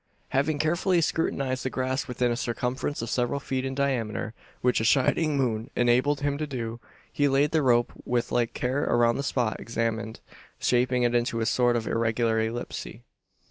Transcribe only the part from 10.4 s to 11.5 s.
shaping it into a